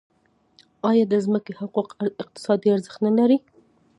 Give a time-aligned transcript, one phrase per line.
[0.89, 1.89] آیا د ځمکې حقوق
[2.23, 3.37] اقتصادي ارزښت نلري؟